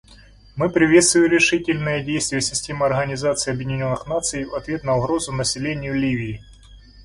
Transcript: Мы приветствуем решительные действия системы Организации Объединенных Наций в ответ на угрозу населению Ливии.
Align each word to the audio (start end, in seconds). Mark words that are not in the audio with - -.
Мы 0.55 0.71
приветствуем 0.71 1.31
решительные 1.31 2.03
действия 2.03 2.41
системы 2.41 2.87
Организации 2.87 3.51
Объединенных 3.51 4.07
Наций 4.07 4.45
в 4.45 4.55
ответ 4.55 4.83
на 4.83 4.97
угрозу 4.97 5.31
населению 5.31 5.93
Ливии. 5.93 6.43